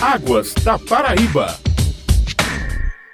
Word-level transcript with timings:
Águas 0.00 0.54
da 0.54 0.78
Paraíba. 0.78 1.58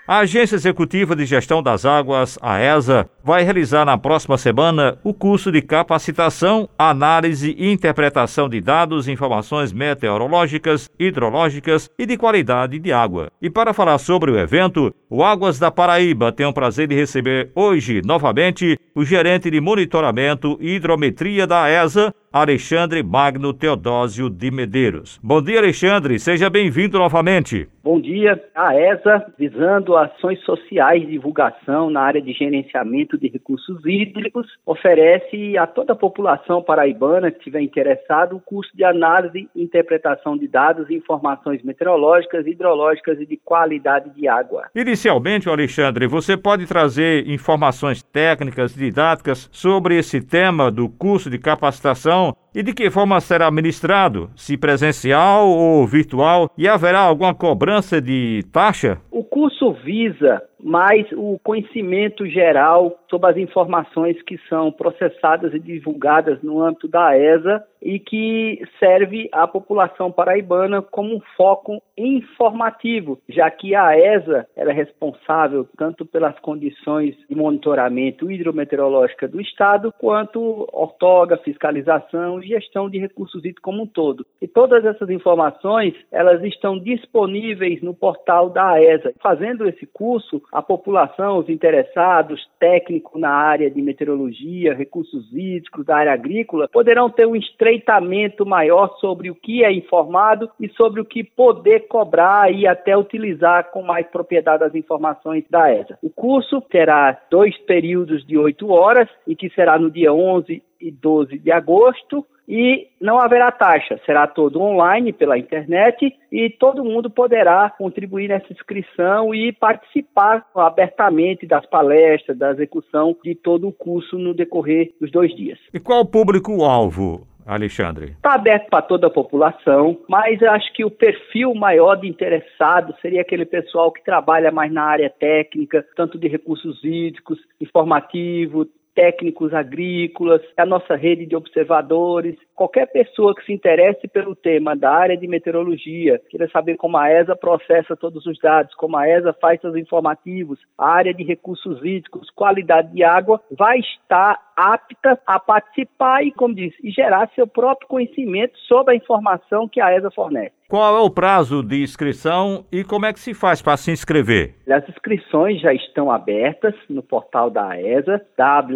A 0.06 0.18
Agência 0.18 0.54
Executiva 0.54 1.16
de 1.16 1.24
Gestão 1.24 1.62
das 1.62 1.86
Águas, 1.86 2.38
a 2.42 2.60
ESA, 2.60 3.08
vai 3.24 3.42
realizar 3.42 3.86
na 3.86 3.96
próxima 3.96 4.36
semana 4.36 4.98
o 5.02 5.14
curso 5.14 5.50
de 5.50 5.62
capacitação, 5.62 6.68
análise 6.78 7.56
e 7.56 7.72
interpretação 7.72 8.46
de 8.46 8.60
dados 8.60 9.08
e 9.08 9.12
informações 9.12 9.72
meteorológicas, 9.72 10.90
hidrológicas 11.00 11.88
e 11.98 12.04
de 12.04 12.18
qualidade 12.18 12.78
de 12.78 12.92
água. 12.92 13.32
E 13.40 13.48
para 13.48 13.72
falar 13.72 13.96
sobre 13.96 14.30
o 14.30 14.38
evento, 14.38 14.94
o 15.08 15.24
Águas 15.24 15.58
da 15.58 15.70
Paraíba 15.70 16.30
tem 16.30 16.44
o 16.44 16.52
prazer 16.52 16.86
de 16.86 16.94
receber 16.94 17.50
hoje, 17.54 18.02
novamente, 18.04 18.78
o 18.94 19.06
gerente 19.06 19.50
de 19.50 19.58
monitoramento 19.58 20.58
e 20.60 20.74
hidrometria 20.74 21.46
da 21.46 21.66
ESA, 21.70 22.14
Alexandre 22.34 23.00
Magno 23.00 23.54
Teodósio 23.54 24.28
de 24.28 24.50
Medeiros. 24.50 25.20
Bom 25.22 25.40
dia, 25.40 25.60
Alexandre. 25.60 26.18
Seja 26.18 26.50
bem-vindo 26.50 26.98
novamente. 26.98 27.68
Bom 27.80 28.00
dia. 28.00 28.42
A 28.56 28.74
ESA, 28.74 29.26
visando 29.38 29.96
ações 29.96 30.40
sociais 30.40 31.02
de 31.02 31.12
divulgação 31.12 31.90
na 31.90 32.00
área 32.00 32.20
de 32.20 32.32
gerenciamento 32.32 33.16
de 33.16 33.28
recursos 33.28 33.86
hídricos, 33.86 34.48
oferece 34.66 35.56
a 35.56 35.64
toda 35.66 35.92
a 35.92 35.96
população 35.96 36.60
paraibana 36.60 37.30
que 37.30 37.38
estiver 37.38 37.60
interessado 37.60 38.34
o 38.34 38.40
curso 38.40 38.74
de 38.74 38.82
análise 38.82 39.48
e 39.54 39.62
interpretação 39.62 40.36
de 40.36 40.48
dados 40.48 40.90
e 40.90 40.94
informações 40.94 41.62
meteorológicas, 41.62 42.46
hidrológicas 42.48 43.20
e 43.20 43.26
de 43.26 43.36
qualidade 43.36 44.10
de 44.10 44.26
água. 44.26 44.64
Inicialmente, 44.74 45.48
Alexandre, 45.48 46.08
você 46.08 46.36
pode 46.36 46.66
trazer 46.66 47.28
informações 47.28 48.02
técnicas, 48.02 48.74
didáticas 48.74 49.48
sobre 49.52 49.96
esse 49.96 50.20
tema 50.20 50.68
do 50.68 50.88
curso 50.88 51.30
de 51.30 51.38
capacitação 51.38 52.23
e 52.54 52.62
de 52.62 52.72
que 52.72 52.90
forma 52.90 53.20
será 53.20 53.50
ministrado, 53.50 54.30
se 54.36 54.56
presencial 54.56 55.48
ou 55.48 55.86
virtual, 55.86 56.50
e 56.56 56.68
haverá 56.68 57.00
alguma 57.00 57.34
cobrança 57.34 58.00
de 58.00 58.44
taxa? 58.52 58.98
O 59.10 59.24
curso 59.24 59.72
visa 59.84 60.42
mais 60.64 61.06
o 61.12 61.38
conhecimento 61.44 62.26
geral 62.26 62.98
sobre 63.10 63.30
as 63.30 63.36
informações 63.36 64.20
que 64.22 64.38
são 64.48 64.72
processadas 64.72 65.52
e 65.52 65.58
divulgadas 65.58 66.42
no 66.42 66.62
âmbito 66.62 66.88
da 66.88 67.16
ESA 67.16 67.62
e 67.82 67.98
que 67.98 68.62
serve 68.80 69.28
à 69.30 69.46
população 69.46 70.10
paraibana 70.10 70.80
como 70.80 71.14
um 71.14 71.20
foco 71.36 71.82
informativo, 71.98 73.18
já 73.28 73.50
que 73.50 73.74
a 73.74 73.96
ESA 73.96 74.46
é 74.56 74.64
responsável 74.72 75.68
tanto 75.76 76.06
pelas 76.06 76.38
condições 76.40 77.14
de 77.28 77.36
monitoramento 77.36 78.30
hidrometeorológica 78.30 79.28
do 79.28 79.40
Estado, 79.40 79.92
quanto 79.98 80.66
ortoga, 80.72 81.36
fiscalização 81.36 82.42
e 82.42 82.48
gestão 82.48 82.88
de 82.88 82.98
recursos 82.98 83.40
hídricos 83.40 83.62
como 83.62 83.82
um 83.82 83.86
todo. 83.86 84.26
E 84.40 84.48
todas 84.48 84.84
essas 84.84 85.10
informações, 85.10 85.94
elas 86.10 86.42
estão 86.42 86.78
disponíveis 86.78 87.82
no 87.82 87.94
portal 87.94 88.48
da 88.48 88.82
ESA. 88.82 89.12
Fazendo 89.22 89.68
esse 89.68 89.86
curso, 89.86 90.42
a 90.54 90.62
população, 90.62 91.38
os 91.38 91.48
interessados, 91.48 92.40
técnicos 92.60 93.20
na 93.20 93.30
área 93.30 93.68
de 93.68 93.82
meteorologia, 93.82 94.72
recursos 94.72 95.26
hídricos, 95.32 95.84
da 95.84 95.96
área 95.96 96.12
agrícola, 96.12 96.68
poderão 96.72 97.10
ter 97.10 97.26
um 97.26 97.34
estreitamento 97.34 98.46
maior 98.46 98.96
sobre 99.00 99.30
o 99.30 99.34
que 99.34 99.64
é 99.64 99.72
informado 99.72 100.48
e 100.60 100.68
sobre 100.70 101.00
o 101.00 101.04
que 101.04 101.24
poder 101.24 101.88
cobrar 101.88 102.52
e 102.52 102.68
até 102.68 102.96
utilizar 102.96 103.72
com 103.72 103.82
mais 103.82 104.06
propriedade 104.06 104.62
as 104.62 104.76
informações 104.76 105.44
da 105.50 105.74
ESA. 105.74 105.98
O 106.00 106.08
curso 106.08 106.60
terá 106.60 107.18
dois 107.28 107.58
períodos 107.62 108.24
de 108.24 108.38
oito 108.38 108.70
horas 108.70 109.08
e 109.26 109.34
que 109.34 109.50
será 109.50 109.76
no 109.76 109.90
dia 109.90 110.12
11 110.12 110.62
e 110.86 110.90
12 110.90 111.38
de 111.38 111.50
agosto 111.50 112.24
e 112.46 112.88
não 113.00 113.18
haverá 113.18 113.50
taxa, 113.50 113.98
será 114.04 114.26
todo 114.26 114.60
online 114.60 115.12
pela 115.12 115.38
internet 115.38 116.14
e 116.30 116.50
todo 116.50 116.84
mundo 116.84 117.08
poderá 117.08 117.70
contribuir 117.70 118.28
nessa 118.28 118.52
inscrição 118.52 119.34
e 119.34 119.50
participar 119.52 120.44
abertamente 120.54 121.46
das 121.46 121.64
palestras, 121.66 122.36
da 122.36 122.50
execução 122.50 123.16
de 123.24 123.34
todo 123.34 123.68
o 123.68 123.72
curso 123.72 124.18
no 124.18 124.34
decorrer 124.34 124.92
dos 125.00 125.10
dois 125.10 125.34
dias. 125.34 125.58
E 125.72 125.80
qual 125.80 126.02
o 126.02 126.06
público-alvo? 126.06 127.26
Alexandre? 127.46 128.12
Está 128.12 128.34
aberto 128.34 128.70
para 128.70 128.80
toda 128.80 129.06
a 129.06 129.10
população, 129.10 129.98
mas 130.08 130.42
acho 130.42 130.72
que 130.72 130.84
o 130.84 130.90
perfil 130.90 131.54
maior 131.54 131.96
de 131.96 132.08
interessado 132.08 132.94
seria 133.02 133.20
aquele 133.20 133.44
pessoal 133.44 133.92
que 133.92 134.02
trabalha 134.02 134.50
mais 134.50 134.72
na 134.72 134.82
área 134.82 135.10
técnica, 135.10 135.84
tanto 135.94 136.18
de 136.18 136.26
recursos 136.26 136.82
hídricos, 136.82 137.38
informativo, 137.60 138.66
técnicos 138.94 139.52
agrícolas, 139.52 140.40
a 140.56 140.64
nossa 140.64 140.94
rede 140.94 141.26
de 141.26 141.36
observadores, 141.36 142.36
qualquer 142.54 142.86
pessoa 142.86 143.34
que 143.34 143.44
se 143.44 143.52
interesse 143.52 144.06
pelo 144.08 144.34
tema 144.34 144.76
da 144.76 144.90
área 144.90 145.16
de 145.16 145.26
meteorologia, 145.26 146.20
queira 146.30 146.48
saber 146.50 146.76
como 146.76 146.96
a 146.96 147.10
ESA 147.10 147.34
processa 147.34 147.96
todos 147.96 148.24
os 148.26 148.38
dados, 148.38 148.74
como 148.74 148.96
a 148.96 149.08
ESA 149.08 149.32
faz 149.40 149.60
seus 149.60 149.76
informativos, 149.76 150.58
a 150.78 150.88
área 150.88 151.12
de 151.12 151.24
recursos 151.24 151.78
hídricos, 151.84 152.30
qualidade 152.30 152.92
de 152.92 153.02
água, 153.02 153.40
vai 153.50 153.78
estar 153.78 154.38
apta 154.56 155.18
a 155.26 155.40
participar 155.40 156.24
e, 156.24 156.32
como 156.32 156.54
disse, 156.54 156.76
e 156.82 156.90
gerar 156.90 157.30
seu 157.34 157.46
próprio 157.46 157.88
conhecimento 157.88 158.56
sobre 158.68 158.94
a 158.94 158.96
informação 158.96 159.68
que 159.68 159.80
a 159.80 159.96
ESA 159.96 160.10
fornece. 160.10 160.52
Qual 160.68 160.96
é 160.96 161.00
o 161.00 161.10
prazo 161.10 161.62
de 161.62 161.82
inscrição 161.82 162.64
e 162.72 162.82
como 162.82 163.06
é 163.06 163.12
que 163.12 163.20
se 163.20 163.34
faz 163.34 163.60
para 163.60 163.76
se 163.76 163.90
inscrever? 163.90 164.54
As 164.68 164.88
inscrições 164.88 165.60
já 165.60 165.72
estão 165.74 166.10
abertas 166.10 166.74
no 166.88 167.02
portal 167.02 167.50
da 167.50 167.80
ESA, 167.80 168.20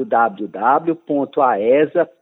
www.aesa.com 0.09 0.99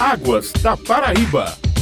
Águas 0.00 0.52
da 0.54 0.76
Paraíba. 0.76 1.73